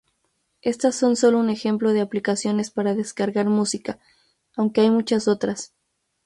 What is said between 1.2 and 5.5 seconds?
un ejemplo de aplicaciones para descargar música, aunque hay muchas